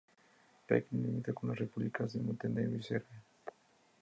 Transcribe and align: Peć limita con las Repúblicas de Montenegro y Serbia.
Peć 0.71 0.87
limita 1.03 1.31
con 1.33 1.49
las 1.49 1.59
Repúblicas 1.59 2.13
de 2.13 2.21
Montenegro 2.21 2.75
y 2.75 2.81
Serbia. 2.81 3.21